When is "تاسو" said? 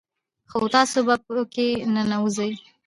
0.75-0.99